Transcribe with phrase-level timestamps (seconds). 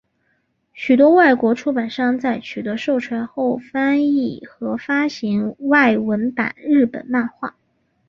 [0.73, 7.55] 许多外国出版商在取得授权后翻译和发行外文版日本漫画。